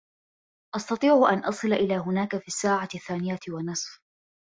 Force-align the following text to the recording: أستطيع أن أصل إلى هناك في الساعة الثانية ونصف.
أستطيع 0.75 1.13
أن 1.33 1.39
أصل 1.39 1.73
إلى 1.73 1.95
هناك 1.97 2.37
في 2.37 2.47
الساعة 2.47 2.89
الثانية 2.95 3.39
ونصف. 3.49 3.99